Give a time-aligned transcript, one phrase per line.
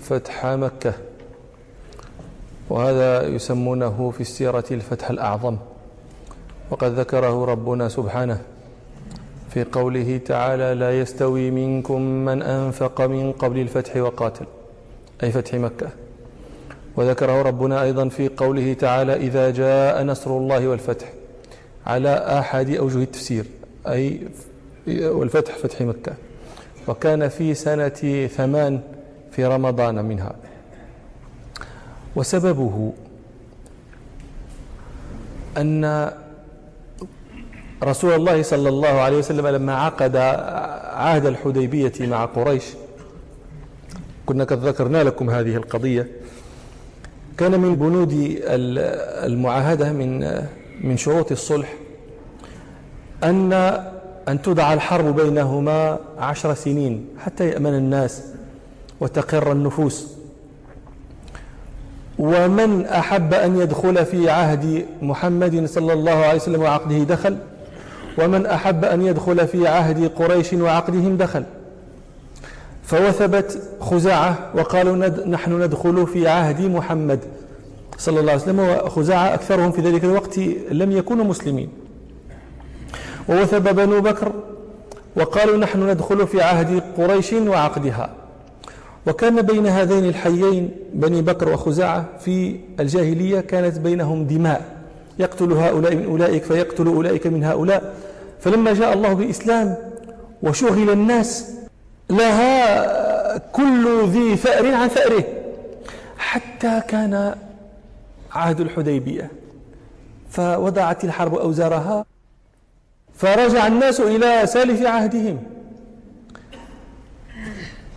[0.00, 0.94] فتح مكة.
[2.70, 5.56] وهذا يسمونه في السيرة الفتح الأعظم.
[6.70, 8.40] وقد ذكره ربنا سبحانه
[9.50, 14.46] في قوله تعالى لا يستوي منكم من أنفق من قبل الفتح وقاتل.
[15.22, 15.88] أي فتح مكة.
[16.96, 21.12] وذكره ربنا أيضا في قوله تعالى إذا جاء نصر الله والفتح
[21.86, 23.44] على أحد أوجه التفسير.
[23.88, 24.20] أي
[24.88, 26.12] والفتح فتح مكة.
[26.88, 28.80] وكان في سنة ثمان
[29.32, 30.32] في رمضان منها.
[32.16, 32.92] وسببه
[35.56, 36.10] أن
[37.82, 40.16] رسول الله صلى الله عليه وسلم لما عقد
[40.96, 42.64] عهد الحديبية مع قريش
[44.26, 46.08] كنا قد ذكرنا لكم هذه القضية
[47.38, 48.40] كان من بنود
[49.26, 50.42] المعاهدة من
[50.80, 51.74] من شروط الصلح
[53.24, 53.52] أن
[54.28, 58.22] أن تدع الحرب بينهما عشر سنين حتى يأمن الناس.
[59.00, 60.06] وتقر النفوس.
[62.18, 67.38] ومن أحب أن يدخل في عهد محمد صلى الله عليه وسلم وعقده دخل
[68.18, 71.44] ومن أحب أن يدخل في عهد قريش وعقدهم دخل.
[72.84, 77.20] فوثبت خزاعة وقالوا ند نحن ندخل في عهد محمد
[77.98, 80.38] صلى الله عليه وسلم وخزاعة أكثرهم في ذلك الوقت
[80.70, 81.68] لم يكونوا مسلمين.
[83.28, 84.32] ووثب بنو بكر
[85.16, 88.10] وقالوا نحن ندخل في عهد قريش وعقدها.
[89.06, 94.82] وكان بين هذين الحيين بني بكر وخزاعة في الجاهلية كانت بينهم دماء.
[95.18, 97.94] يقتل هؤلاء من أولئك فيقتل أولئك من هؤلاء.
[98.40, 99.76] فلما جاء الله بالإسلام
[100.42, 101.50] وشغل الناس
[102.10, 105.24] لها كل ذي ثأر عن ثأره
[106.18, 107.34] حتى كان
[108.32, 109.30] عهد الحديبية.
[110.30, 112.04] فوضعت الحرب أوزارها.
[113.14, 115.38] فرجع الناس إلى سالف عهدهم.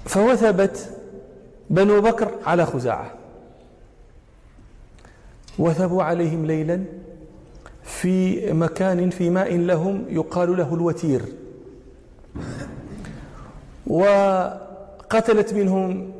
[0.06, 0.90] فوثبت
[1.70, 3.12] بنو بكر على خزاعة.
[5.60, 6.84] وثبوا عليهم ليلا
[7.84, 11.22] في مكان في ماء لهم يقال له الوتير.
[13.88, 16.12] وقتلت منهم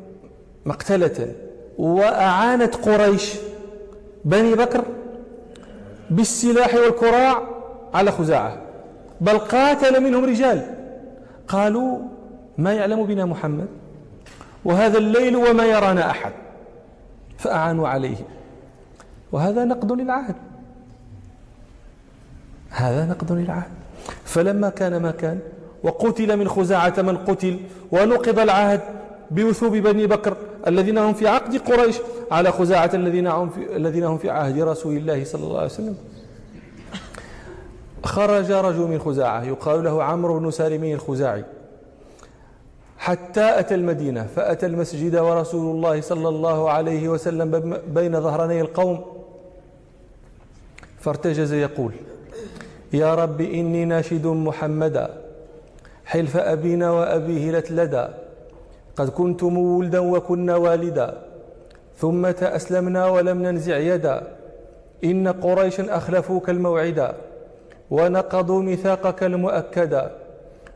[0.66, 1.34] مقتلة
[1.78, 3.34] وأعانت قريش
[4.24, 4.84] بني بكر
[6.10, 7.42] بالسلاح والكراع
[7.94, 8.62] على خزاعة.
[9.20, 10.76] بل قاتل منهم رجال.
[11.48, 11.98] قالوا
[12.58, 13.68] ما يعلم بنا محمد؟
[14.66, 16.32] وهذا الليل وما يرانا أحد
[17.38, 18.16] فأعانوا عليه.
[19.32, 20.34] وهذا نقد للعهد.
[22.70, 23.70] هذا نقد للعهد.
[24.24, 25.38] فلما كان ما كان
[25.82, 27.60] وقتل من خزاعة من قتل
[27.92, 28.80] ونقض العهد
[29.30, 31.96] بوثوب بني بكر الذين هم في عقد قريش
[32.30, 35.96] على خزاعة الذين هم في, الذين هم في عهد رسول الله صلى الله عليه وسلم.
[38.04, 41.44] خرج رجل من خزاعة يقال له عمرو بن سالم الخزاعي.
[42.98, 49.04] حتى أتى المدينة فأتى المسجد ورسول الله صلى الله عليه وسلم بين ظهراني القوم.
[51.00, 51.92] فارتجز يقول
[52.92, 55.10] يا رب إني ناشد محمدا
[56.04, 58.14] حلف أبينا وأبيه لتلدا
[58.96, 61.22] قد كنتم ولدا وكنا والدا
[61.98, 64.22] ثم تأسلمنا ولم ننزع يدا.
[65.04, 67.14] إن قريشا أخلفوك الموعدا
[67.90, 70.10] ونقضوا ميثاقك المؤكدا.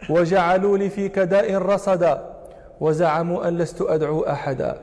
[0.09, 2.23] وجعلوا لي في كداء رصدا
[2.81, 4.77] وزعموا أن لست أدعو أحدا.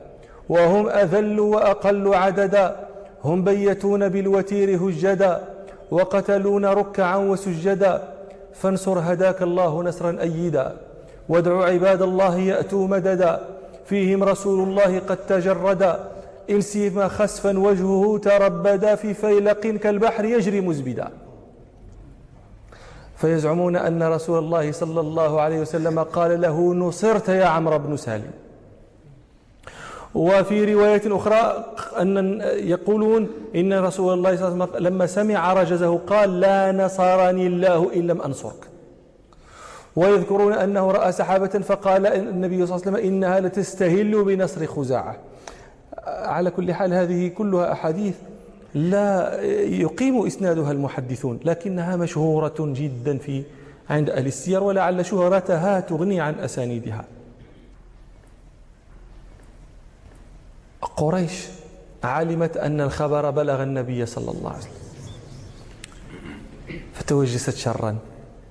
[0.48, 2.76] وهم أذل وأقل عددا.
[3.24, 5.40] هم بيتون بالوتير هجدا.
[5.90, 8.02] وقتلون ركعا وسجدا.
[8.54, 10.76] فانصر هداك الله نصرا أيدا.
[11.28, 13.40] وادع عباد الله يأتوا مددا.
[13.84, 16.00] فيهم رسول الله قد تجردا.
[16.50, 18.94] إن سيما خسفا وجهه تربدا.
[18.94, 21.08] في فيلق كالبحر يجري مزبدا.
[23.18, 28.30] فيزعمون أن رسول الله صلى الله عليه وسلم قال له نصرت يا عمرو بن سالم.
[30.14, 31.64] وفي رواية أخرى
[32.00, 37.46] أن يقولون إن رسول الله صلى الله عليه وسلم لما سمع رجزه قال لا نصرني
[37.46, 38.68] الله إن لم أنصرك.
[39.96, 45.16] ويذكرون أنه رأى سحابة فقال النبي صلى الله عليه وسلم إنها لتستهل بنصر خزاعة.
[46.06, 48.14] على كل حال هذه كلها أحاديث
[48.74, 53.42] لا يقيم إسنادها المحدثون لكنها مشهورة جدا في
[53.90, 57.04] عند أهل السير ولعل شهرتها تغني عن أسانيدها.
[60.96, 61.46] قريش
[62.04, 64.72] علمت أن الخبر بلغ النبي صلى الله عليه وسلم
[66.92, 67.96] فتوجست شرا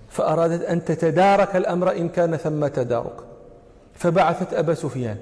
[0.10, 3.16] فأرادت أن تتدارك الأمر إن كان ثم تدارك
[3.94, 5.18] فبعثت أبا سفيان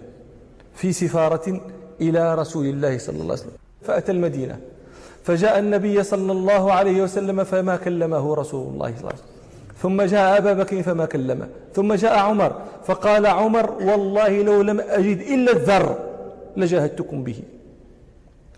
[0.76, 1.62] في سفارة
[2.02, 4.60] إلى رسول الله صلى الله عليه وسلم فأتى المدينة.
[5.25, 9.36] فجاء النبي صلى الله عليه وسلم فما كلمه رسول الله صلى الله عليه وسلم.
[9.81, 11.48] ثم جاء أبا بكر فما كلمه.
[11.74, 15.98] ثم جاء عمر فقال عمر والله لو لم أجد إلا الذر
[16.57, 17.39] لجاهدتكم به.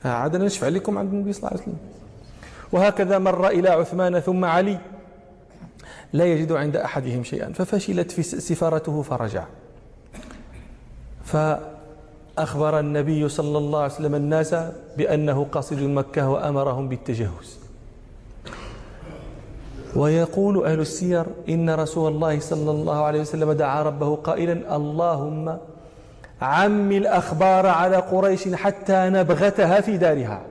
[0.06, 1.78] عاد نشفع لكم عند النبي صلى الله عليه وسلم.
[2.72, 4.78] وهكذا مر إلى عثمان ثم علي.
[6.14, 7.54] لا يجد عند أحدهم شيئا.
[7.54, 9.44] ففشلت في سفارته فرجع.
[12.38, 14.56] فأخبر النبي صلى الله عليه وسلم الناس
[14.98, 17.58] بأنه قاصد مكة وأمرهم بالتجهز
[19.96, 25.58] ويقول أهل السير إن رسول الله صلى الله عليه وسلم دعا ربه قائلا اللهم
[26.42, 30.42] عم الأخبار على قريش حتى نبغتها في دارها.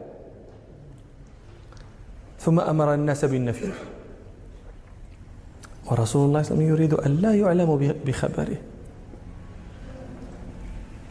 [2.41, 3.75] ثم أمر الناس بالنفير.
[5.91, 8.56] ورسول الله صلى الله عليه وسلم يريد أن لا يعلم بخبره.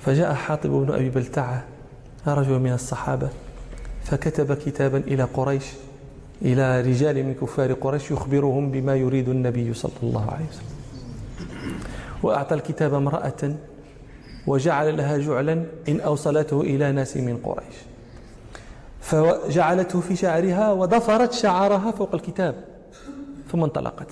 [0.06, 1.64] فجاء حاطب بن أبي بلتعة
[2.28, 3.30] رجل من الصحابة
[4.04, 5.64] فكتب كتابا إلى قريش
[6.42, 10.76] إلى رجال من كفار قريش يخبرهم بما يريد النبي صلى الله عليه وسلم.
[12.24, 13.56] وأعطى الكتاب امرأة
[14.48, 17.76] وجعل لها جعلا إن أوصلته إلى ناس من قريش.
[19.02, 22.56] فجعلته في شعرها وضفرت شعرها فوق الكتاب
[23.52, 24.08] ثم انطلقت.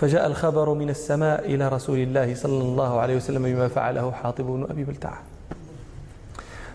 [0.00, 4.66] فجاء الخبر من السماء إلى رسول الله صلى الله عليه وسلم بما فعله حاطب بن
[4.70, 5.22] أبي بلتعة.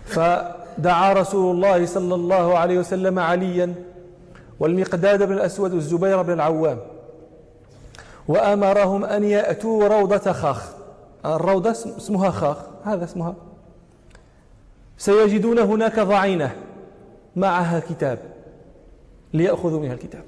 [0.04, 3.74] فدعا رسول الله صلى الله عليه وسلم عليا
[4.60, 6.78] والمقداد بن الأسود والزبير بن العوام
[8.28, 10.70] وأمرهم أن يأتوا روضة خاخ.
[11.24, 13.34] الروضة اسمها خاخ هذا اسمها.
[14.98, 16.56] سيجدون هناك ضعينة
[17.36, 18.18] معها كتاب
[19.32, 20.22] ليأخذوا منها الكتاب.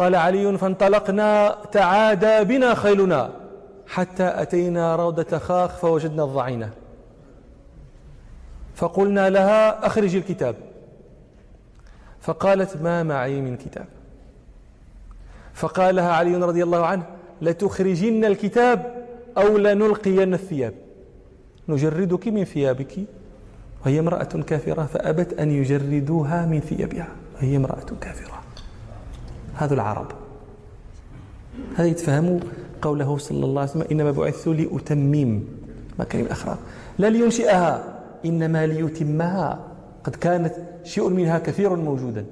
[0.00, 3.30] قال علي فانطلقنا تعادى بنا خيلنا
[3.86, 6.70] حتى أتينا روضة خاخ فوجدنا الضعينة.
[8.74, 10.54] فقلنا لها أخرج الكتاب.
[12.20, 13.86] فقالت ما معي من كتاب.
[15.54, 17.06] فقال لها علي رضي الله عنه
[17.42, 19.06] لتخرجن الكتاب
[19.38, 20.74] أو لنلقين الثياب.
[21.68, 22.98] نجردك من ثيابك.
[23.86, 27.08] وهي امرأة كافرة فأبت أن يجردوها من ثيابها.
[27.36, 28.39] وهي امرأة كافرة.
[29.60, 30.06] هذا العرب.
[31.76, 32.40] هذا يتفهموا
[32.82, 35.42] قوله صلى الله عليه وسلم إنما بعثت لأتمم
[35.98, 36.58] مكارم الأخلاق
[36.98, 37.84] لا لينشئها
[38.24, 39.58] إنما ليتمها.
[40.04, 40.54] قد كانت
[40.84, 42.26] شيء منها كثير موجودا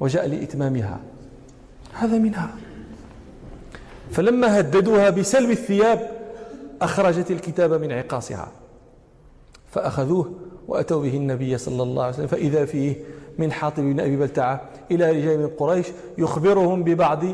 [0.00, 1.00] وجاء لإتمامها.
[1.94, 2.50] هذا منها.
[4.10, 6.10] فلما هددوها بسلب الثياب
[6.82, 8.48] أخرجت الكتاب من عقاصها.
[9.70, 10.32] فأخذوه
[10.68, 12.96] وأتوا به النبي صلى الله عليه وسلم فإذا فيه
[13.38, 14.60] من حاطب بن أبي بلتعة
[14.90, 15.86] إلى رجال من قريش
[16.18, 17.24] يخبرهم ببعض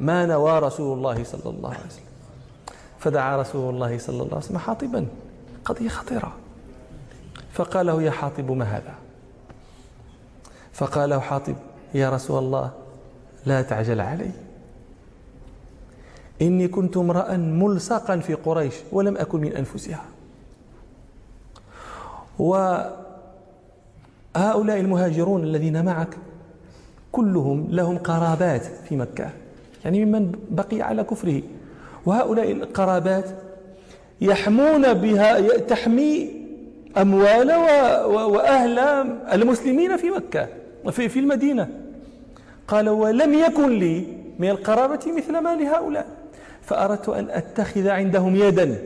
[0.00, 2.04] ما نوى رسول الله صلى الله عليه وسلم.
[2.98, 5.06] فدعا رسول الله صلى الله عليه وسلم حاطبا.
[5.64, 6.32] قضية خطيرة.
[7.52, 8.94] فقال له يا حاطب ما هذا؟
[10.72, 11.54] فقال له حاطب
[11.94, 12.70] يا رسول الله
[13.46, 14.30] لا تعجل علي.
[16.42, 20.04] إني كنت امرأ ملصقا في قريش ولم أكن من أنفسها.
[24.36, 26.16] وهؤلاء المهاجرون الذين معك
[27.12, 29.30] كلهم لهم قرابات في مكة.
[29.84, 31.42] يعني ممن بقي على كفره.
[32.06, 33.24] وهؤلاء القرابات
[34.20, 36.30] يحمون بها تحمي
[36.96, 37.52] أموال
[38.06, 38.78] وأهل
[39.32, 40.48] المسلمين في مكة
[40.90, 41.68] في في المدينة.
[42.68, 44.06] قال ولم يكن لي
[44.38, 46.06] من القرابة مثل ما لهؤلاء
[46.62, 48.78] فأردت أن أتخذ عندهم يدا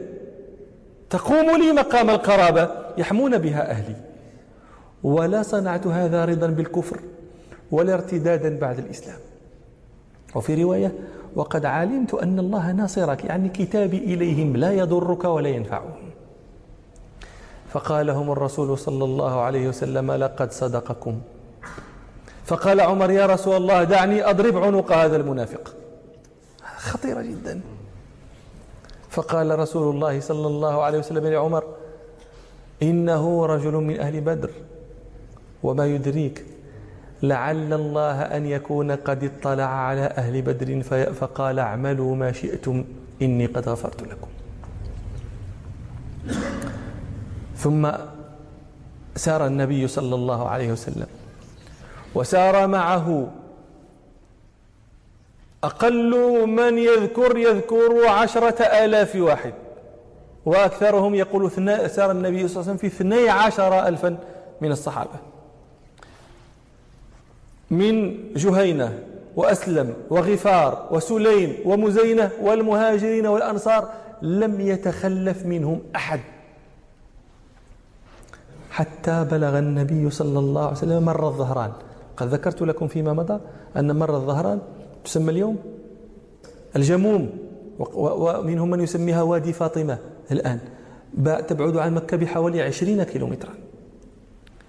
[1.11, 3.97] تقوم لي مقام القرابة يحمون بها أهلي.
[5.05, 7.01] ولا صنعت هذا رضا بالكفر
[7.71, 9.19] ولا ارتدادا بعد الإسلام.
[10.35, 10.93] وفي رواية
[11.37, 16.11] وقد علمت أن الله ناصرك يعني كتابي إليهم لا يضرك ولا ينفعهم.
[17.71, 21.21] فقال لهم الرسول صلى الله عليه وسلم لقد صدقكم.
[22.45, 25.75] فقال عمر يا رسول الله دعني أضرب عنق هذا المنافق.
[26.77, 27.61] خطيرة جدا.
[29.11, 31.65] فقال رسول الله صلى الله عليه وسلم لعمر
[32.83, 34.51] إنه رجل من أهل بدر.
[35.65, 36.45] وما يدريك
[37.23, 42.85] لعل الله أن يكون قد اطلع على أهل بدر فقال اعملوا ما شئتم
[43.23, 44.29] إني قد غفرت لكم.
[47.57, 47.91] ثم
[49.17, 51.07] سار النبي صلى الله عليه وسلم
[52.15, 53.29] وسار معه
[55.65, 56.13] أقل
[56.47, 59.55] من يذكر يذكر عشرة آلاف واحد
[60.47, 61.51] وأكثرهم يقول
[61.91, 64.17] سار النبي صلى الله عليه وسلم في اثني عشر ألفا
[64.61, 65.34] من الصحابة.
[67.71, 68.99] من جهينة
[69.37, 73.89] وأسلم وغفار وسليم ومزينة والمهاجرين والأنصار
[74.23, 76.21] لم يتخلف منهم أحد.
[78.71, 81.73] حتى بلغ النبي صلى الله عليه وسلم مر الظهران.
[82.17, 83.41] قد ذكرت لكم فيما مضى
[83.77, 84.61] أن مر الظهران
[85.05, 85.57] تسمى اليوم
[86.77, 87.31] الجموم
[87.95, 89.99] ومنهم من يسميها وادي فاطمة
[90.31, 90.59] الآن.
[91.49, 93.55] تبعد عن مكة بحوالي عشرين كيلومترا.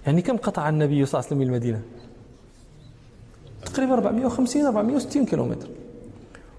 [0.06, 1.80] يعني كم قطع النبي صلى الله عليه وسلم المدينة؟
[3.66, 5.68] تقريبا 450 460 كيلومتر.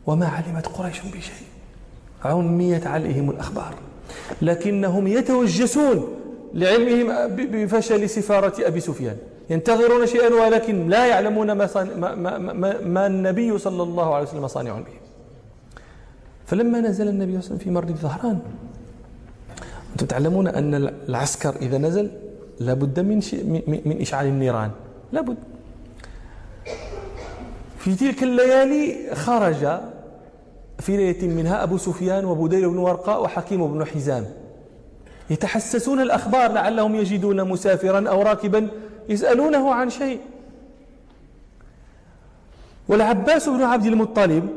[0.07, 1.47] وما علمت قريش بشيء.
[2.25, 3.73] عميت عليهم الأخبار.
[4.41, 6.07] لكنهم يتوجسون
[6.53, 9.17] لعلمهم بفشل سفارة أبي سفيان.
[9.49, 14.79] ينتظرون شيئا ولكن لا يعلمون ما, ما, ما, ما النبي صلى الله عليه وسلم صانع
[14.79, 14.97] به.
[16.45, 18.39] فلما نزل النبي صلى الله عليه وسلم في مرد الظهران
[19.91, 20.73] أنتم تعلمون أن
[21.09, 22.11] العسكر إذا نزل
[22.59, 23.21] لابد من,
[23.85, 24.71] من إشعال النيران.
[25.11, 25.37] لابد.
[27.87, 29.67] في تلك الليالي خرج
[30.79, 34.25] في ليلة منها أبو سفيان وبديل بن ورقاء وحكيم بن حزام.
[35.29, 38.67] يتحسسون الأخبار لعلهم يجدون مسافرا أو راكبا
[39.09, 40.19] يسألونه عن شيء.
[42.87, 44.47] والعباس بن عبد المطلب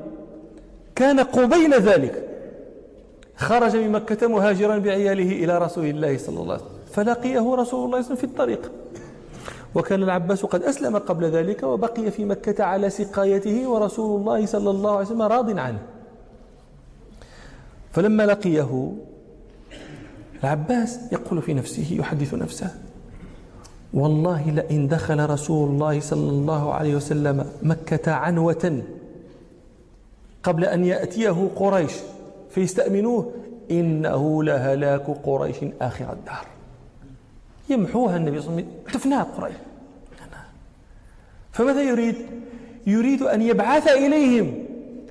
[0.94, 2.28] كان قبيل ذلك.
[3.36, 7.64] خرج من مكة مهاجرا بعياله إلى رسول الله صلى الله عليه وسلم فلقيه رسول الله
[7.64, 8.70] صلى الله عليه وسلم في الطريق.
[9.74, 14.90] وكان العباس قد أسلم قبل ذلك وبقي في مكة على سقايته ورسول الله صلى الله
[14.90, 15.78] عليه وسلم راض عنه.
[17.92, 18.92] فلما لقيه
[20.44, 22.74] العباس يقول في نفسه يحدث نفسه
[23.94, 28.82] والله لئن دخل رسول الله صلى الله عليه وسلم مكة عنوة
[30.42, 31.92] قبل أن يأتيه قريش
[32.50, 33.32] فيستأمنوه
[33.70, 36.46] إنه لهلاك قريش آخر الدهر.
[37.70, 39.00] يمحوها النبي صلى الله عليه وسلم.
[39.00, 39.54] تفنى قريش
[41.52, 42.16] فماذا يريد؟
[42.86, 44.64] يريد أن يبعث إليهم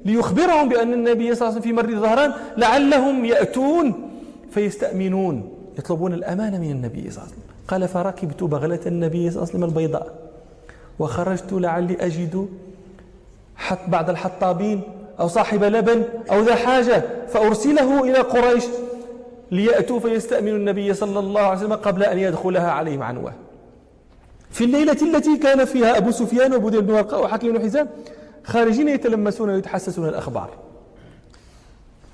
[0.05, 4.09] ليخبرهم بأن النبي صلى الله عليه وسلم في مر الظهران لعلهم يأتون
[4.51, 7.43] فيستأمنون يطلبون الأمان من النبي صلى الله عليه وسلم.
[7.67, 10.15] قال فركبت بغلة النبي صلى الله عليه وسلم البيضاء
[10.99, 12.49] وخرجت لعلي أجد
[13.55, 14.81] حط بعض الحطابين
[15.19, 18.63] أو صاحب لبن أو ذا حاجة فأرسله إلى قريش
[19.51, 23.33] ليأتوا فيستأمنوا النبي صلى الله عليه وسلم قبل أن يدخلها عليهم عنوة.
[24.51, 27.87] في الليلة التي كان فيها أبو سفيان وبدر بن ورقاء وحكيم بن حزام
[28.43, 30.49] خارجين يتلمسون ويتحسسون الأخبار.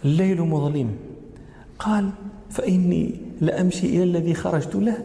[0.05, 0.89] الليل مظلم.
[1.79, 2.09] قال
[2.51, 5.03] فإني لأمشي إلى الذي خرجت له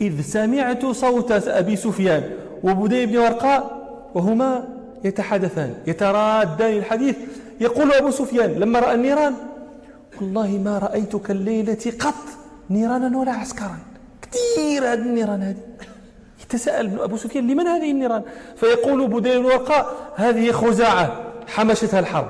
[0.00, 2.30] إذ سمعت صوت أبي سفيان
[2.64, 3.82] وبدي بن ورقاء
[4.14, 4.68] وهما
[5.04, 7.16] يتحدثان يترادان الحديث.
[7.60, 9.34] يقول أبو سفيان لما رأى النيران
[10.22, 12.14] والله ما رأيت كالليلة قط.
[12.70, 13.78] نيرانا ولا عسكرا.
[14.22, 15.56] كثير هذه النيران هذه.
[16.42, 18.22] يتساءل ابن أبو سفيان لمن هذه النيران؟
[18.56, 19.86] فيقول بديل الورقاء
[20.16, 21.20] هذه خزاعة.
[21.46, 22.28] حمشتها الحرب.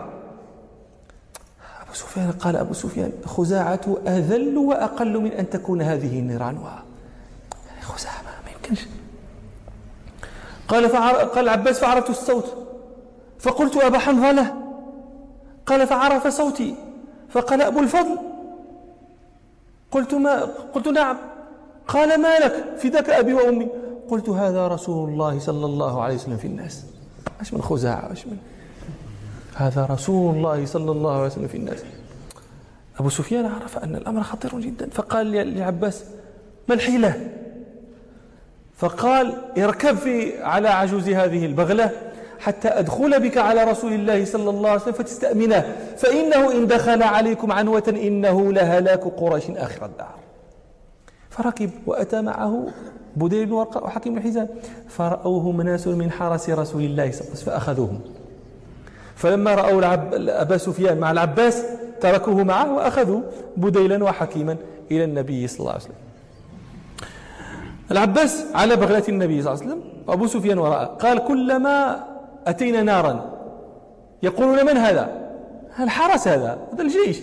[1.83, 6.59] أبو سفيان قال أبو سفيان خزاعة أذل وأقل من أن تكون هذه النيران.
[7.83, 8.87] خزاعة ما يمكنش.
[10.69, 11.15] قال فعر...
[11.15, 12.57] قال العباس فعرفت الصوت.
[13.39, 14.55] فقلت أبا حنظلة.
[15.67, 16.75] قال فعرف صوتي.
[17.33, 18.19] فقال أبو الفضل
[19.91, 20.41] قلت ما
[20.75, 21.17] قلت نعم.
[21.89, 23.69] قال ما لك فداك أبي وأمي؟
[24.11, 26.85] قلت هذا رسول الله صلى الله عليه وسلم في الناس.
[27.41, 28.37] إيش من خزاعة إيش من
[29.55, 31.85] هذا رسول الله صلى الله عليه وسلم في الناس.
[32.99, 36.05] أبو سفيان عرف أن الأمر خطير جدا فقال لعباس
[36.69, 37.31] ما الحيلة؟
[38.77, 42.12] فقال اركب في على عجوز هذه البغلة.
[42.43, 45.77] حتى أدخل بك على رسول الله صلى الله عليه وسلم فتستأمنه.
[45.97, 50.19] فإنه إن دخل عليكم عنوة إنه لهلاك قريش آخر الدهر.
[51.31, 52.67] فركب وأتى معه
[53.17, 54.49] بديل بن ورقاء وحكيم بن حزام.
[54.89, 58.01] فرأوهم ناس من حرس رسول الله صلى الله عليه وسلم فأخذوهم.
[59.17, 60.15] فلما رأوا العب...
[60.15, 61.65] أبا سفيان مع العباس
[62.01, 63.21] تركوه معه وأخذوا
[63.57, 64.57] بديلا وحكيما
[64.91, 65.95] إلى النبي صلى الله عليه وسلم.
[67.91, 69.83] العباس على بغلة النبي صلى الله عليه وسلم.
[70.07, 70.85] وأبو سفيان وراءه.
[70.85, 72.12] قال كلما
[72.47, 73.33] أتينا نارا.
[74.23, 75.09] يقولون من هذا؟
[75.81, 77.21] الحرس هذا هذا الجيش.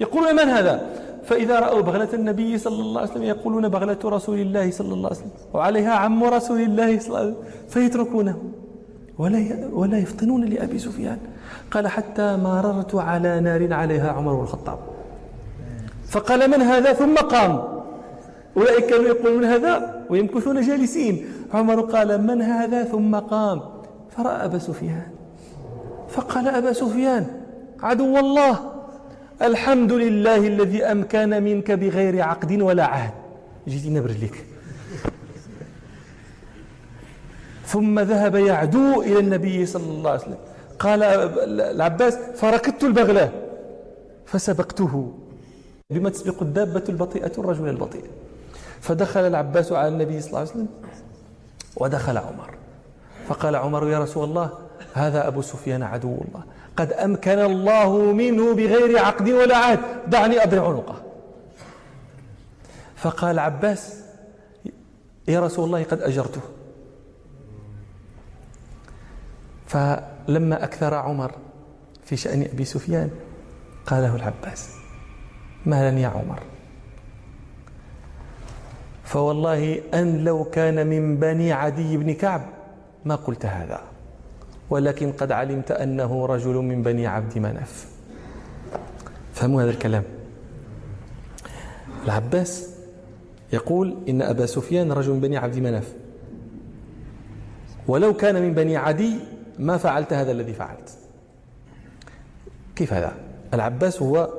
[0.00, 0.86] يقولون من هذا؟
[1.24, 5.18] فإذا رأوا بغلة النبي صلى الله عليه وسلم يقولون بغلة رسول الله صلى الله عليه
[5.18, 7.36] وسلم وعليها عم رسول الله صلى الله عليه وسلم
[7.68, 8.38] فيتركونه.
[9.18, 11.18] ولا ولا يفطنون لأبي سفيان.
[11.70, 14.78] قال حتى مررت على نار عليها عمر بن الخطاب.
[16.08, 17.62] فقال من هذا؟ ثم قام.
[18.56, 21.26] أولئك كانوا يقولون هذا ويمكثون جالسين.
[21.54, 23.60] عمر قال من هذا؟ ثم قام.
[24.16, 25.06] فرأى أبا سفيان
[26.08, 27.26] فقال أبا سفيان
[27.82, 28.72] عدو الله
[29.42, 33.12] الحمد لله الذي أمكن منك بغير عقد ولا عهد.
[33.68, 34.46] جيتي نبرد لك.
[37.66, 40.38] ثم ذهب يعدو إلى النبي صلى الله عليه وسلم.
[40.78, 43.32] قال العباس فركضت البغلة
[44.26, 45.12] فسبقته.
[45.90, 48.04] بما تسبق الدابة البطيئة الرجل البطيء
[48.80, 50.68] فدخل العباس على النبي صلى الله عليه وسلم
[51.76, 52.54] ودخل عمر.
[53.28, 54.50] فقال عمر يا رسول الله
[54.94, 56.44] هذا أبو سفيان عدو الله.
[56.76, 59.80] قد أمكن الله منه بغير عقد ولا عهد.
[60.06, 61.02] دعني أضرب عنقه.
[62.96, 64.00] فقال عباس
[65.28, 66.40] يا رسول الله قد أجرته.
[69.66, 71.32] فلما أكثر عمر
[72.04, 73.10] في شأن أبي سفيان
[73.86, 74.70] قال له العباس
[75.66, 76.42] مهلا يا عمر؟
[79.04, 82.42] فوالله أن لو كان من بني عدي بن كعب
[83.04, 83.80] ما قلت هذا
[84.70, 87.86] ولكن قد علمت أنه رجل من بني عبد مناف.
[89.34, 90.02] فهموا هذا الكلام؟
[92.04, 92.74] العباس
[93.52, 95.92] يقول إن أبا سفيان رجل من بني عبد مناف.
[97.88, 99.18] ولو كان من بني عدي
[99.58, 100.98] ما فعلت هذا الذي فعلت.
[102.76, 103.12] كيف هذا؟
[103.54, 104.30] العباس هو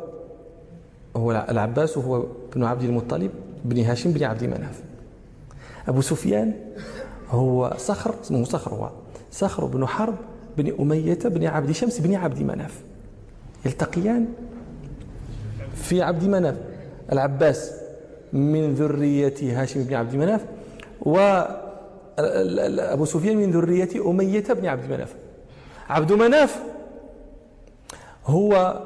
[1.16, 3.32] هو العباس هو ابن عبد المطلب
[3.66, 4.84] بن هاشم بن عبد مناف.
[5.88, 6.54] أبو سفيان
[7.30, 8.90] هو صخر اسمه صخر هو.
[9.32, 10.16] صخر بن حرب
[10.58, 12.82] بن أمية بن عبد شمس بن عبد مناف.
[13.66, 14.28] يلتقيان
[15.76, 16.56] في عبد مناف.
[17.12, 17.72] العباس
[18.34, 20.46] من ذرية هاشم بن عبد مناف
[21.02, 21.44] و
[22.80, 25.16] أبو سفيان من ذرية أمية بن عبد مناف.
[25.90, 26.60] عبد مناف
[28.26, 28.82] هو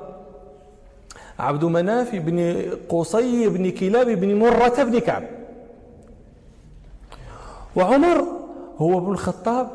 [1.39, 5.23] عبد مناف بن قصي بن كلاب بن مرة بن كعب.
[7.75, 8.27] وعمر
[8.77, 9.69] هو ابن الخطاب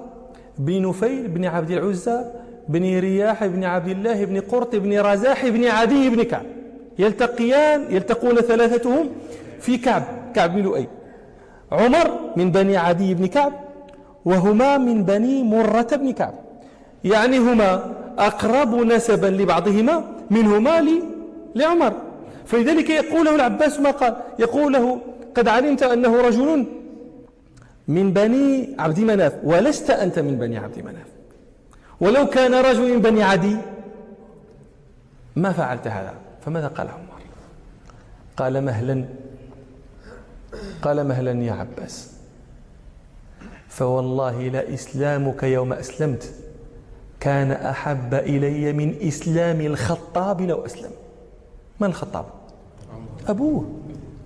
[0.58, 2.24] بن نفيل بن عبد العزى
[2.68, 6.46] بن رياح بن عبد الله بن قرط بن رزاح بن عدي بن كعب.
[6.98, 9.08] يلتقيان يلتقون ثلاثتهم
[9.60, 10.02] في كعب.
[10.34, 10.86] كعب بن لؤي.
[11.72, 13.52] عمر من بني عدي بن كعب
[14.24, 16.34] وهما من بني مرة بن كعب.
[17.04, 20.84] يعني هما أقرب نسبا لبعضهما منهما
[21.54, 21.92] لعمر.
[22.46, 24.16] فلذلك يقول له العباس ما قال.
[24.38, 24.98] يقول له
[25.34, 26.66] قد علمت أنه رجل
[27.88, 31.06] من بني عبد مناف ولست أنت من بني عبد مناف.
[32.00, 33.56] ولو كان رجل من بني عدي
[35.36, 36.14] ما فعلت هذا؟
[36.44, 37.20] فماذا قال عمر؟
[38.36, 39.04] قال مهلا
[40.82, 42.10] قال مهلا يا عباس
[43.68, 46.34] فوالله لإسلامك يوم أسلمت
[47.20, 50.90] كان أحب إلي من إسلام الخطاب لو أسلم.
[51.80, 52.24] من الخطاب؟
[53.28, 53.70] أبوه.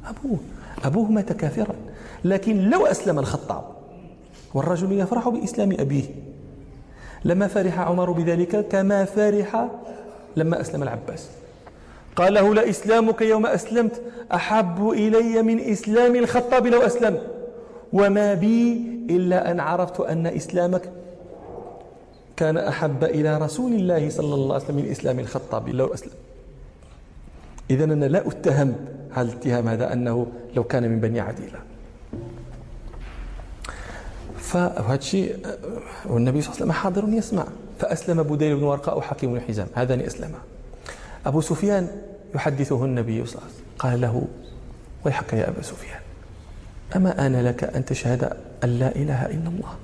[0.04, 0.38] أبوه.
[0.84, 1.74] أبوه مات كافرا.
[2.24, 3.64] لكن لو أسلم الخطاب
[4.54, 6.04] والرجل يفرح بإسلام أبيه
[7.24, 9.68] لما فرح عمر بذلك كما فرح
[10.36, 11.28] لما أسلم العباس.
[12.16, 14.02] قال له لإسلامك يوم أسلمت
[14.34, 17.18] أحب إلي من إسلام الخطاب لو أسلم.
[17.92, 20.90] وما بي إلا أن عرفت أن إسلامك
[22.36, 26.12] كان أحب إلى رسول الله صلى الله عليه وسلم من إسلام الخطاب لو أسلم.
[27.70, 28.74] إذا أنا لا أتهم
[29.10, 30.26] هذا الاتهام هذا أنه
[30.56, 31.58] لو كان من بني عديلة.
[34.48, 35.36] فهذا الشيء
[36.06, 37.44] والنبي صلى الله عليه وسلم حاضر يسمع.
[37.78, 39.66] فأسلم بديل بن ورقاء وحكيم بن حزام.
[39.74, 40.38] هذان أسلما.
[41.26, 41.88] أبو سفيان
[42.34, 43.64] يحدثه النبي صلى الله عليه وسلم.
[43.78, 44.24] قال له
[45.04, 46.00] ويحك يا أبا سفيان
[46.96, 49.74] أما آن لك أن تشهد أن لا إله إلا الله؟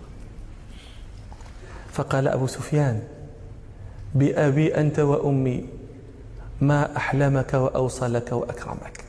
[1.93, 3.03] فقال أبو سفيان
[4.15, 5.67] بأبي أنت وأمي
[6.61, 9.05] ما أحلمك وأوصلك وأكرمك.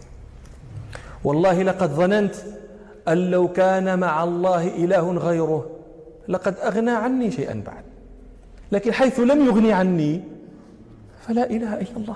[1.24, 2.36] والله لقد ظننت
[3.08, 5.70] أن لو كان مع الله إله غيره
[6.28, 7.84] لقد أغنى عني شيئا بعد.
[8.72, 10.22] لكن حيث لم يغني عني
[11.28, 12.15] فلا إله إلا الله.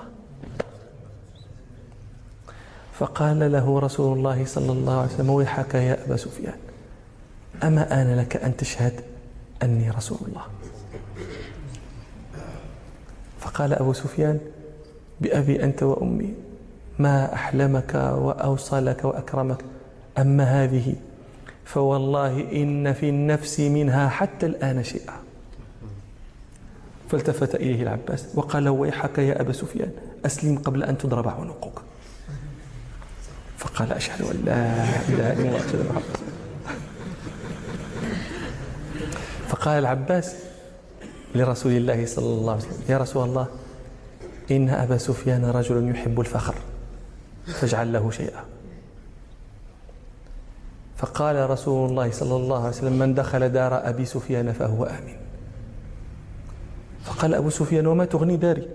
[2.92, 6.58] فقال له رسول الله صلى الله عليه وسلم ويحك يا أبا سفيان
[7.62, 9.00] أما آن لك أن تشهد
[9.62, 10.42] أني رسول الله؟
[13.38, 14.40] فقال أبو سفيان
[15.20, 16.34] بأبي أنت وأمي
[16.98, 19.64] ما أحلمك وأوصلك وأكرمك
[20.20, 20.94] أما هذه
[21.64, 25.14] فوالله إن في النفس منها حتى الآن شيئا.
[27.10, 29.90] فالتفت إليه العباس وقال ويحك يا أبا سفيان
[30.26, 31.82] أسلم قبل أن تضرب عنقك.
[33.58, 36.02] فقال أشهد أن لا إله إلا الله أشهد أن
[39.48, 40.34] فقال العباس
[41.34, 43.46] لرسول الله صلى الله عليه وسلم يا رسول الله
[44.50, 46.54] إن أبا سفيان رجل يحب الفخر
[47.46, 48.44] فاجعل له شيئا.
[51.00, 55.16] فقال رسول الله صلى الله عليه وسلم من دخل دار أبي سفيان فهو آمن.
[57.04, 58.68] فقال أبو سفيان وما تغني داري؟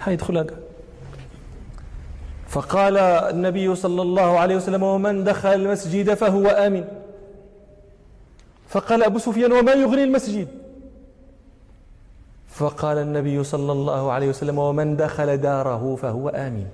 [0.00, 0.50] حيدخل
[2.48, 6.84] فقال النبي صلى الله عليه وسلم ومن دخل المسجد فهو آمن.
[8.68, 10.48] فقال أبو سفيان وما يغني المسجد؟
[12.48, 16.66] فقال النبي صلى الله عليه وسلم ومن دخل داره فهو آمن.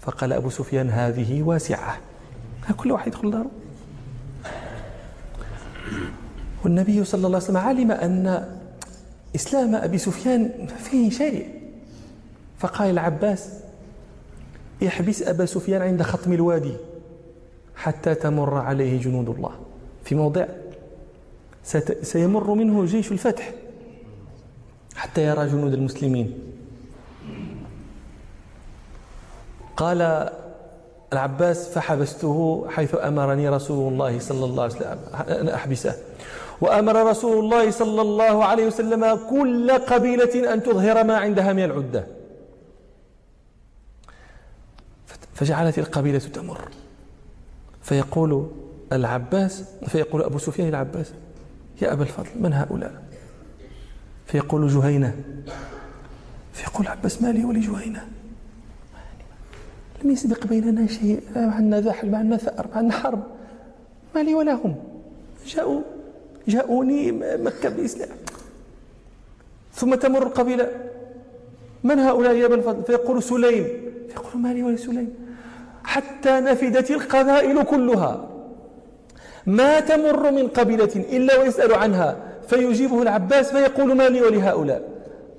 [0.00, 1.96] فقال أبو سفيان هذه واسعة.
[2.76, 3.63] كل واحد يدخل داره.
[6.64, 8.56] والنبي صلى الله عليه وسلم علم أن
[9.34, 11.48] إسلام أبي سفيان فيه شيء.
[12.58, 13.48] فقال العباس
[14.86, 16.72] احبس أبا سفيان عند خطم الوادي
[17.76, 19.50] حتى تمر عليه جنود الله.
[20.04, 20.46] في موضع
[22.02, 23.52] سيمر منه جيش الفتح
[24.96, 26.38] حتى يرى جنود المسلمين.
[29.76, 30.30] قال
[31.12, 34.98] العباس فحبسته حيث أمرني رسول الله صلى الله عليه وسلم
[35.28, 35.94] أن أحبسه.
[36.60, 42.06] وأمر رسول الله صلى الله عليه وسلم كل قبيلة أن تظهر ما عندها من العدة.
[45.34, 46.68] فجعلت القبيلة تمر.
[47.82, 48.50] فيقول
[48.92, 51.12] العباس فيقول أبو سفيان العباس
[51.82, 53.02] يا أبا الفضل من هؤلاء؟
[54.26, 55.16] فيقول جهينة
[56.52, 58.08] فيقول العباس ما لي ولجهينة؟
[60.04, 63.22] لم يسبق بيننا شيء عندنا ذحل عندنا ثأر عندنا حرب
[64.14, 64.76] ما لي ولا هم.
[65.46, 65.80] جاءوا
[66.48, 68.08] جاءوني مكة بإسلام.
[69.74, 70.68] ثم تمر القبيلة.
[71.84, 73.66] من هؤلاء يا ابن الفضل فيقول سليم.
[74.08, 75.14] فيقول ما لي ولا سليم؟
[75.84, 78.28] حتى نفدت القبائل كلها.
[79.46, 82.16] ما تمر من قبيلة إلا ويسأل عنها.
[82.48, 84.82] فيجيبه العباس فيقول ما لي ولهؤلاء؟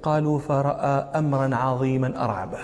[0.04, 2.60] قالوا فرأى أمرا عظيما أرعبه.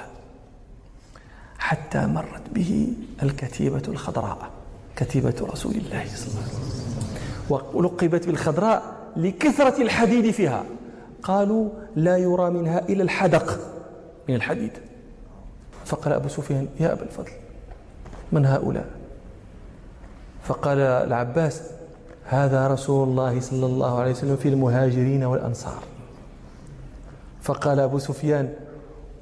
[1.58, 4.50] حتى مرت به الكتيبة الخضراء
[4.96, 6.91] كتيبة رسول الله صلى الله عليه وسلم.
[7.50, 8.84] ولقبت بالخضراء
[9.18, 10.64] لكثرة الحديد فيها.
[11.24, 13.60] قالوا لا يرى منها إلا الحدق
[14.30, 14.72] من الحديد.
[15.86, 17.32] فقال أبو سفيان يا أبا الفضل
[18.32, 18.86] من هؤلاء؟
[20.44, 21.64] فقال العباس
[22.26, 25.84] هذا رسول الله صلى الله عليه وسلم في المهاجرين والأنصار.
[27.42, 28.54] فقال أبو سفيان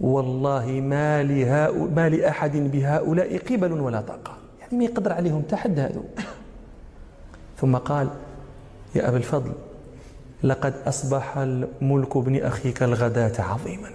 [0.01, 4.38] والله ما, لهؤلاء ما لأحد بهؤلاء قبل ولا طاقة.
[4.62, 6.03] يعني ما يقدر عليهم تحد هذو
[7.62, 8.10] ثم قال
[8.95, 9.52] يا أبا الفضل
[10.43, 13.89] لقد أصبح الملك ابن أخيك الغداة عظيما.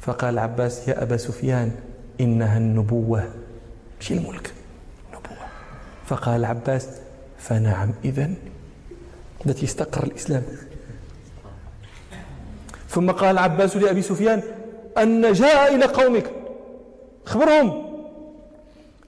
[0.00, 1.72] فقال العباس يا أبا سفيان
[2.20, 3.28] إنها النبوة.
[4.00, 4.52] مش الملك؟
[5.08, 5.46] نبوة.
[6.06, 6.88] فقال العباس
[7.38, 8.34] فنعم إذن
[9.46, 10.42] التي استقر الإسلام.
[12.88, 14.42] ثم قال العباس لأبي سفيان
[14.98, 16.30] أن جاء إلى قومك
[17.24, 17.88] خبرهم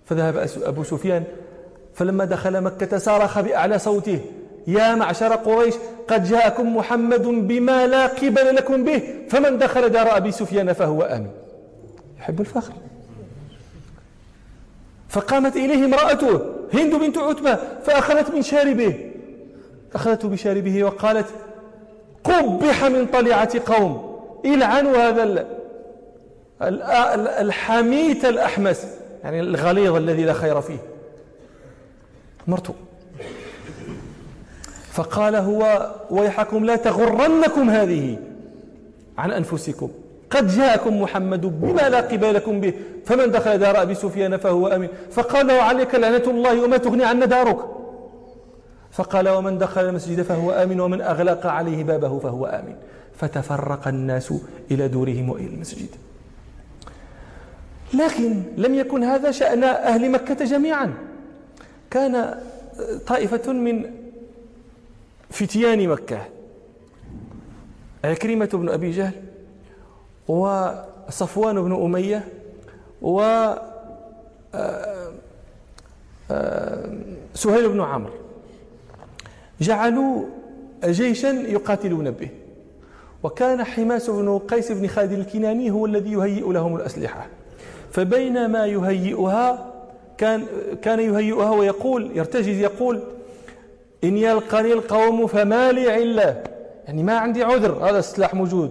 [0.06, 1.24] فذهب أبو سفيان
[2.00, 4.20] فلما دخل مكة صارخ بأعلى صوته
[4.66, 5.74] يا معشر قريش
[6.08, 11.30] قد جاءكم محمد بما لا قبل لكم به فمن دخل دار أبي سفيان فهو آمن
[12.18, 12.72] يحب الفخر.
[15.08, 16.40] فقامت إليه امرأته
[16.74, 19.10] هند بنت عتبة فأخذت من شاربه.
[19.94, 21.26] أخذته بشاربه وقالت
[22.24, 25.46] قبح من طليعة قوم إلعنوا هذا
[27.40, 28.86] الحميت الأحمس.
[29.24, 30.89] يعني الغليظ الذي لا خير فيه.
[32.50, 32.74] مرته
[34.92, 38.18] فقال هو ويحكم لا تغرنكم هذه
[39.18, 39.90] عن أنفسكم.
[40.30, 42.74] قد جاءكم محمد بما لا قبالكم به
[43.06, 44.88] فمن دخل دار أبي سفيان فهو أمين.
[45.10, 47.58] فقال له عليك لعنة الله وما تغني عنا دارك.
[48.92, 52.74] فقال ومن دخل المسجد فهو آمن ومن أغلق عليه بابه فهو آمن
[53.16, 54.34] فتفرق الناس
[54.70, 55.88] إلى دورهم وإلى المسجد.
[57.94, 60.94] لكن لم يكن هذا شأن أهل مكة جميعا.
[61.90, 62.40] كان
[63.06, 63.90] طائفة من
[65.30, 66.20] فتيان مكة.
[68.04, 69.12] عكرمة بن أبي جهل
[70.28, 72.28] وصفوان بن أمية
[73.02, 73.20] و
[74.54, 75.12] آه،
[76.30, 76.98] آه،
[77.34, 78.12] سهيل بن عمرو.
[79.60, 80.24] جعلوا
[80.84, 82.28] جيشا يقاتلون به.
[83.22, 87.26] وكان حماس بن قيس بن خالد الكناني هو الذي يهيئ لهم الأسلحة.
[87.92, 89.69] فبينما يهيئها
[90.20, 90.46] كان
[90.82, 93.00] كان يهيئها ويقول يرتجز يقول
[94.04, 96.42] إن يلقني القوم فما لي علة.
[96.86, 98.70] يعني ما عندي عذر هذا السلاح موجود.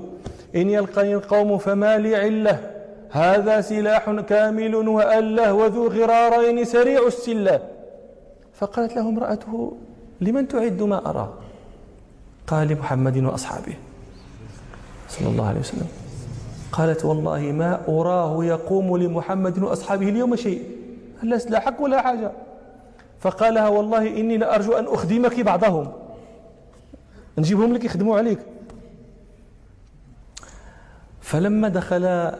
[0.55, 2.71] إن يلقني القوم فما لي علة.
[3.12, 7.59] هذا سلاح كامل وأله وذو غرارين سريع السلة.
[8.53, 9.77] فقالت له امرأته
[10.21, 11.33] لمن تعد ما أرى؟
[12.47, 13.73] قال لمحمد وأصحابه.
[15.09, 15.88] صلى الله عليه وسلم.
[16.71, 20.78] قالت والله ما أراه يقوم لمحمد وأصحابه اليوم شيء.
[21.23, 22.32] لا حق ولا حاجة.
[23.19, 25.91] فقال لها والله إني لأرجو أن أخدمك بعضهم.
[27.38, 28.39] نجيبهم لك يخدموا عليك.
[31.21, 32.32] فلما دخل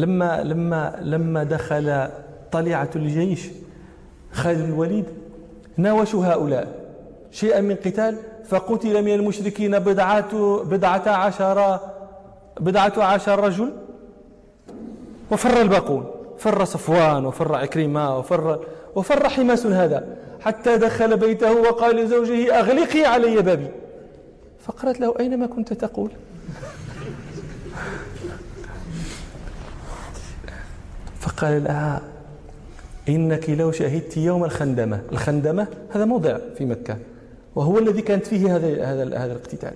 [0.00, 2.08] لما لما لما دخل
[2.52, 3.48] طليعة الجيش
[4.32, 5.04] خالد الوليد
[5.76, 6.86] ناوشوا هؤلاء.
[7.30, 11.80] شيئا من قتال؟ فقتل من المشركين بضعة بضعة عشر
[12.60, 13.72] بضعة عشر رجل
[15.30, 16.15] وفر الباقون.
[16.38, 20.16] فر صفوان وفر عكرمة وفر وفر حماس هذا.
[20.40, 23.68] حتى دخل بيته وقال لزوجه أغلقي علي بابي.
[24.66, 26.10] فقالت له أين ما كنت تقول؟
[31.20, 32.02] فقال لها
[33.08, 35.00] إنك لو شهدت يوم الخندمة.
[35.12, 36.96] الخندمة هذا موضع في مكة.
[37.54, 39.72] وهو الذي كانت فيه هذا هذا هذا الاقتتال.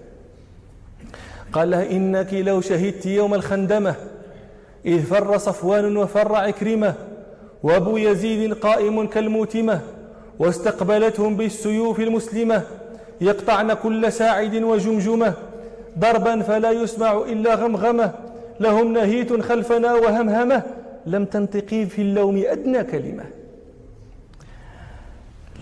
[1.52, 3.94] قال لها إنك لو شهدت يوم الخندمة.
[4.86, 6.94] إذ فر صفوان وفر عكرمة
[7.62, 9.80] وأبو يزيد قائم كالموتمة
[10.38, 12.62] واستقبلتهم بالسيوف المسلمة
[13.20, 15.34] يقطعن كل ساعد وجمجمة
[15.98, 18.12] ضربا فلا يسمع إلا غمغمة
[18.60, 20.62] لهم نهيت خلفنا وهمهمة
[21.06, 23.24] لم تنطقي في اللوم أدنى كلمة.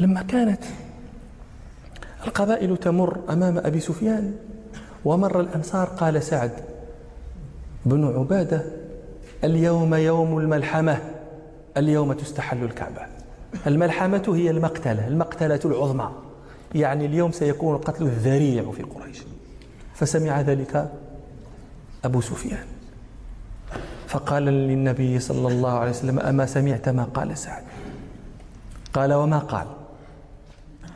[0.00, 0.61] لما كانت
[2.26, 4.35] القبائل تمر أمام أبي سفيان
[5.04, 6.52] ومر الأنصار قال سعد
[7.87, 8.78] بن عبادة
[9.44, 10.98] اليوم يوم الملحمة
[11.77, 13.01] اليوم تستحل الكعبة.
[13.66, 16.11] الملحمة هي المقتلة المقتلة العظمى.
[16.74, 19.22] يعني اليوم سيكون القتل الذريع في قريش.
[19.94, 20.90] فسمع ذلك
[22.05, 22.66] أبو سفيان.
[24.07, 27.62] فقال للنبي صلى الله عليه وسلم أما سمعت ما قال سعد؟
[28.92, 29.66] قال وما قال؟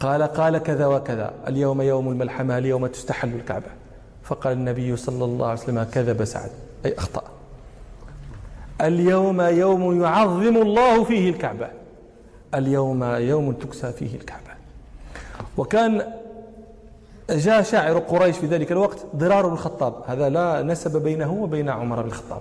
[0.01, 1.33] قال قال كذا وكذا.
[1.49, 3.71] اليوم يوم الملحمة اليوم تستحل الكعبة.
[4.23, 6.51] فقال النبي صلى الله عليه وسلم كذب سعد
[6.87, 7.32] أي أخطأ.
[8.83, 11.69] اليوم يوم يعظم الله فيه الكعبة.
[12.55, 14.53] اليوم يوم تكسى فيه الكعبة.
[15.57, 16.13] وكان
[17.31, 19.95] جاء شاعر قريش في ذلك الوقت ضرار بن الخطاب.
[20.07, 22.41] هذا لا نسب بينه وبين عمر بن الخطاب.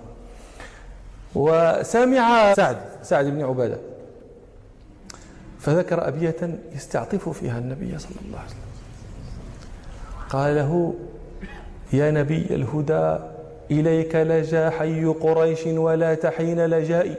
[1.36, 3.78] وسمع سعد سعد بن عبادة.
[5.60, 8.62] فذكر أبية يستعطف فيها النبي صلى الله عليه وسلم.
[10.30, 10.94] قال له
[11.94, 13.18] يا نبي الهدى
[13.72, 17.16] إليك لجا حي قريش ولا تحين لجائي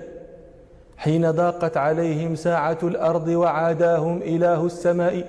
[0.97, 5.25] حين ضاقت عليهم ساعة الأرض وعاداهم إله السماء.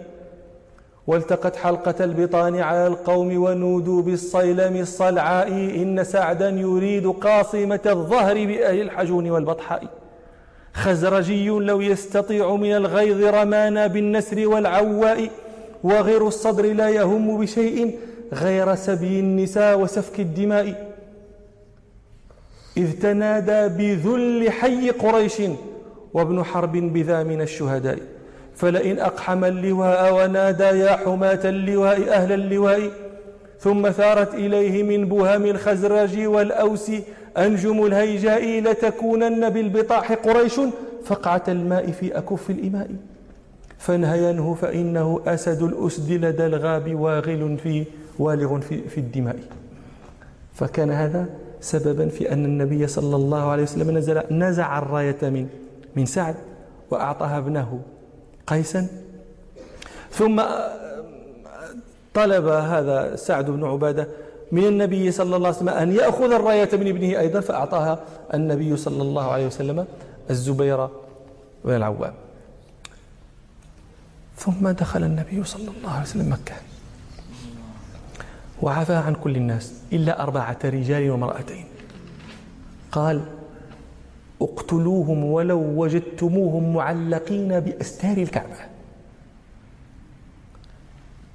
[1.08, 5.48] والتقت حلقة البطان على القوم ونودوا بالصيلم الصلعاء.
[5.48, 9.84] إن سعدا يريد قاصمة الظهر بأهل الحجون والبطحاء.
[10.74, 15.30] خزرجي لو يستطيع من الغيظ رمانا بالنسر والعواء.
[15.84, 18.00] وغير الصدر لا يهم بشيء
[18.34, 20.83] غير سبي النساء وسفك الدماء.
[22.78, 25.42] إذ تنادى بذل حي قريش
[26.14, 28.00] وابن حرب بذا من الشهداء
[28.56, 32.92] فلئن أقحم اللواء ونادى يا حماة اللواء أهل اللواء
[33.60, 36.92] ثم ثارت إليه من بهم الخزرج والأوس
[37.38, 40.60] أنجم الهيجاء لتكونن بالبطاح قريش
[41.06, 42.90] فقعة الماء في أكف الإماء.
[43.78, 47.84] فانهينه فإنه أسد الأسد لدى الغاب واغل في
[48.20, 49.40] والغ في, في الدماء.
[50.54, 51.26] فكان هذا
[51.64, 55.48] سببا في أن النبي صلى الله عليه وسلم نزل نزع الراية من
[55.96, 56.36] من سعد
[56.92, 57.80] وأعطاها ابنه
[58.48, 58.88] قيسا.
[60.12, 60.44] ثم
[62.14, 64.08] طلب هذا سعد بن عبادة
[64.52, 68.00] من النبي صلى الله عليه وسلم أن يأخذ الراية من ابنه أيضا فأعطاها
[68.34, 69.86] النبي صلى الله عليه وسلم
[70.30, 70.86] الزبير
[71.66, 72.14] بن العوام
[74.38, 76.56] ثم دخل النبي صلى الله عليه وسلم مكة.
[78.64, 81.66] وعفى عن كل الناس إلا أربعة رجال وامرأتين.
[82.92, 83.22] قال
[84.42, 88.56] اقتلوهم ولو وجدتموهم معلقين بأستار الكعبة.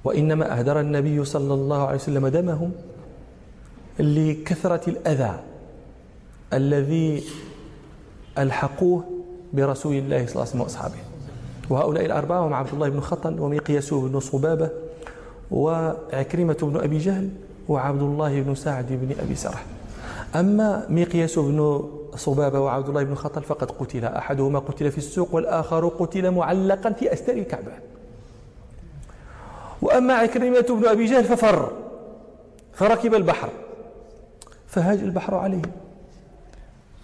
[0.03, 2.71] وإنما أهدر النبي صلى الله عليه وسلم دمهم
[3.99, 5.39] لكثرة الأذى
[6.53, 7.23] الذي
[8.37, 9.03] ألحقوه
[9.53, 11.01] برسول الله صلى الله عليه وسلم وأصحابه.
[11.69, 14.88] وهؤلاء الأربعة هم عبد الله بن خطن ومقياس بن صبابة
[15.51, 17.29] وعكرمة بن أبي جهل
[17.67, 19.65] وعبد الله بن سعد بن أبي سرح.
[20.35, 24.05] أما مقياس بن صبابة وعبد الله بن خطل فقد قتل.
[24.05, 27.71] أحدهما قتل في السوق والآخر قتل معلقا في أستار الكعبة.
[29.81, 31.71] وأما عكرمة بن أبي جهل ففر
[32.73, 33.49] فركب البحر
[34.67, 35.61] فهاج البحر عليه.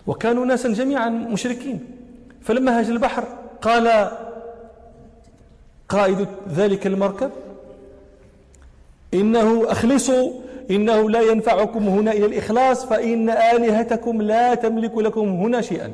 [0.08, 1.86] وكانوا ناسا جميعا مشركين.
[2.41, 3.23] فلما هاج البحر
[3.62, 4.12] قال
[5.89, 7.31] قائد ذلك المركب
[9.13, 10.32] إنه أخلصوا
[10.72, 15.91] إنه لا ينفعكم هنا إلى الإخلاص فإن آلهتكم لا تملك لكم هنا شيئا.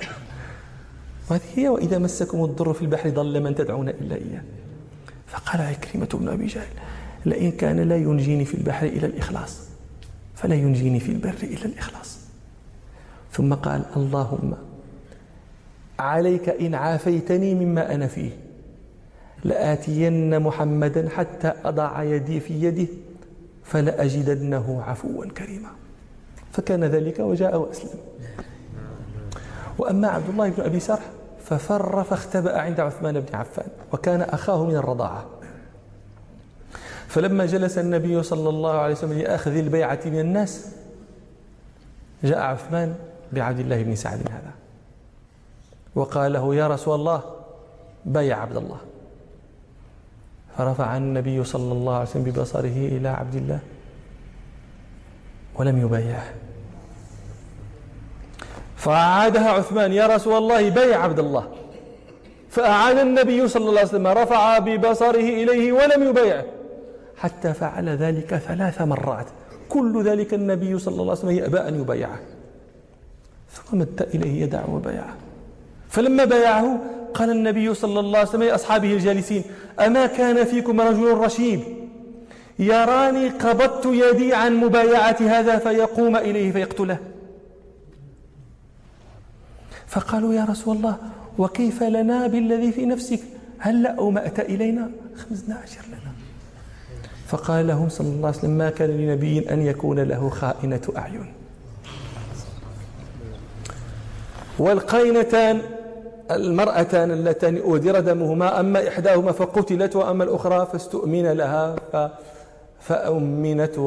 [1.30, 4.42] وهذه هي وإذا مسكم الضر في البحر ضل من تدعون إلا إياه.
[5.26, 6.66] فقال عكرمة بن أبي جهل
[7.26, 9.60] لئن كان لا ينجيني في البحر إلى الإخلاص
[10.34, 12.18] فلا ينجيني في البر إلى الإخلاص.
[13.32, 14.54] ثم قال اللهم
[15.98, 18.45] عليك إن عافيتني مما أنا فيه.
[19.44, 22.88] لآتين محمدا حتى أضع يدي في يده
[23.64, 25.68] فلأجدنه عفوا كريما.
[26.52, 28.00] فكان ذلك وجاء وأسلم.
[29.78, 31.10] وأما عبد الله بن أبي سرح
[31.44, 35.26] ففر فاختبأ عند عثمان بن عفان وكان أخاه من الرضاعة.
[37.08, 40.66] فلما جلس النبي صلى الله عليه وسلم لأخذ البيعة من الناس
[42.24, 42.94] جاء عثمان
[43.32, 44.52] بعبد الله بن سعد هذا
[45.94, 47.22] وقال له يا رسول الله
[48.04, 48.78] بايع عبد الله.
[50.58, 53.58] فرفع النبي صلى الله عليه وسلم ببصره إلى عبد الله
[55.54, 56.24] ولم يبايعه.
[58.76, 61.48] فأعادها عثمان يا رسول الله بيع عبد الله.
[62.50, 66.44] فأعاد النبي صلى الله عليه وسلم رفع ببصره إليه ولم يبايعه.
[67.16, 69.26] حتى فعل ذلك ثلاث مرات.
[69.68, 72.18] كل ذلك النبي صلى الله عليه وسلم يأبى أن يبايعه.
[73.52, 75.14] ثم مد إليه يدعه وبايعه.
[75.88, 76.80] فلما بايعه
[77.16, 79.42] قال النبي صلى الله عليه وسلم لأصحابه الجالسين
[79.80, 81.60] أما كان فيكم رجل رشيد
[82.58, 86.98] يراني قبضت يدي عن مبايعة هذا فيقوم إليه فيقتله.
[89.86, 90.96] فقالوا يا رسول الله
[91.38, 93.20] وكيف لنا بالذي في نفسك؟
[93.58, 96.12] هل أومأت إلينا؟ خمسنا عشر لنا.
[97.28, 101.32] فقال لهم صلى الله عليه وسلم ما كان لنبي أن يكون له خائنة أعين.
[104.58, 105.62] والقينتان
[106.30, 111.76] المرأتان اللتان أهدر دمهما أما إحداهما فقتلت وأما الأخرى فاستؤمن لها
[112.80, 113.78] فأمنت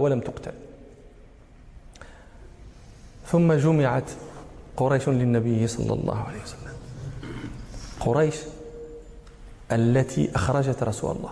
[0.00, 0.52] ولم تقتل.
[3.26, 4.10] ثم جمعت
[4.76, 6.72] قريش للنبي صلى الله عليه وسلم.
[8.00, 8.36] قريش
[9.72, 11.30] التي أخرجت رسول الله.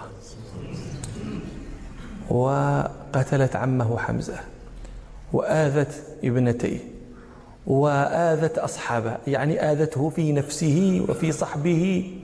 [2.31, 4.41] وقتلت عمه حمزة.
[5.33, 6.92] وآذت ابنتيه.
[7.67, 12.15] وآذت أصحابه يعني آذته في نفسه وفي صحبه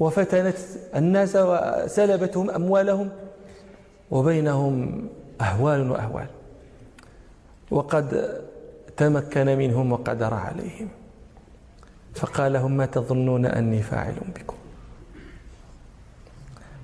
[0.00, 0.56] وفتنت
[0.96, 3.10] الناس وسلبتهم أموالهم
[4.10, 5.08] وبينهم
[5.40, 6.26] أهوال وأهوال.
[7.70, 8.40] وقد
[8.96, 10.88] تمكن منهم وقدر عليهم.
[12.14, 14.56] فقال لهم ما تظنون أني فاعل بكم؟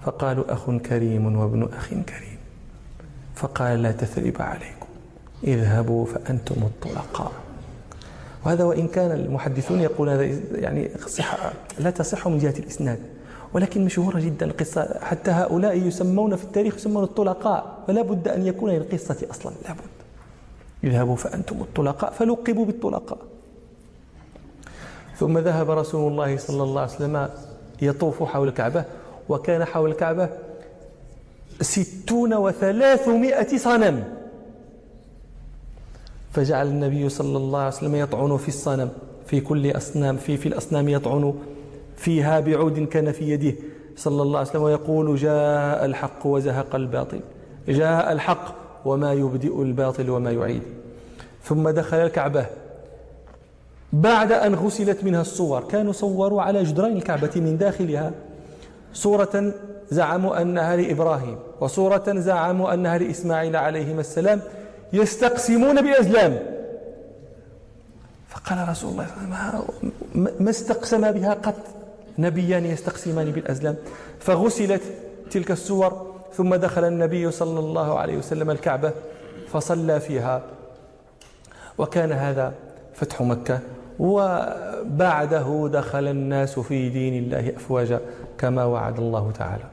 [0.03, 2.39] فقالوا أخ كريم وابن أخ كريم.
[3.35, 4.87] فقال لا تثريب عليكم
[5.45, 7.42] اذهبوا فأنتم الطلقاء.
[8.47, 10.25] وهذا وإن كان المحدثون يقولون هذا
[10.55, 12.99] يعني صحة لا تصح من جهة الإسناد.
[13.55, 18.71] ولكن مشهورة جدا القصة حتى هؤلاء يسمون في التاريخ يسمون الطلقاء فلا بد أن يكون
[18.71, 19.53] للقصة أصلا.
[19.65, 19.81] لا بد.
[20.85, 23.19] اذهبوا فأنتم الطلقاء فلقبوا بالطلقاء.
[25.19, 27.29] ثم ذهب رسول الله صلى الله عليه وسلم
[27.83, 28.85] يطوف حول الكعبة
[29.29, 30.29] وكان حول الكعبة
[31.61, 34.22] ستون وثلاثمائة صنم.
[36.33, 38.91] فجعل النبي صلى الله عليه وسلم يطعن في الصنم
[39.27, 41.35] في كل أصنام في في الأصنام يطعن
[41.97, 43.55] فيها بعود كان في يده
[43.97, 47.21] صلى الله عليه وسلم ويقول جاء الحق وزهق الباطل
[47.69, 50.63] جاء الحق وما يبدئ الباطل وما يعيد.
[51.45, 52.47] ثم دخل الكعبة.
[53.93, 58.13] بعد أن غسلت منها الصور كانوا صوروا على جدران الكعبة من داخلها.
[58.95, 59.53] صورة
[59.91, 64.41] زعموا أنها لإبراهيم وصورة زعموا أنها لإسماعيل عليهما السلام.
[64.93, 66.39] يستقسمون بأزلام.
[68.29, 69.07] فقال رسول الله
[70.15, 71.55] ما استقسم بها قط
[72.19, 73.77] نبيان يستقسمان بالأزلام.
[74.21, 74.83] فغسلت
[75.31, 78.93] تلك الصور ثم دخل النبي صلى الله عليه وسلم الكعبة
[79.53, 80.43] فصلى فيها.
[81.79, 82.55] وكان هذا
[82.95, 83.61] فتح مكة
[83.99, 88.01] وبعده دخل الناس في دين الله أفواجا
[88.39, 89.65] كما وعد الله تعالى.